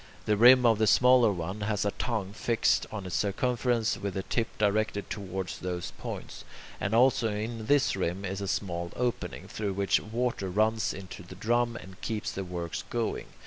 The 0.25 0.35
rim 0.35 0.65
of 0.65 0.79
the 0.79 0.87
smaller 0.87 1.31
one 1.31 1.61
has 1.61 1.85
a 1.85 1.91
tongue 1.91 2.33
fixed 2.33 2.87
on 2.91 3.05
its 3.05 3.15
circumference, 3.15 3.97
with 3.99 4.15
the 4.15 4.23
tip 4.23 4.47
directed 4.57 5.11
towards 5.11 5.59
those 5.59 5.91
points; 5.99 6.43
and 6.79 6.95
also 6.95 7.27
in 7.31 7.67
this 7.67 7.95
rim 7.95 8.25
is 8.25 8.41
a 8.41 8.47
small 8.47 8.91
opening, 8.95 9.47
through 9.47 9.73
which 9.73 9.99
water 9.99 10.49
runs 10.49 10.91
into 10.91 11.21
the 11.21 11.35
drum 11.35 11.75
and 11.75 12.01
keeps 12.01 12.31
the 12.31 12.43
works 12.43 12.83
going. 12.89 13.27